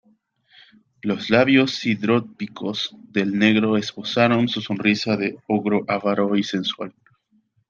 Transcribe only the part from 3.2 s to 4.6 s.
negro esbozaron una